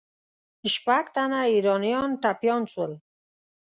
شپږ 0.73 1.05
تنه 1.15 1.39
ایرانیان 1.53 2.09
ټپیان 2.21 2.61
سول. 2.73 2.91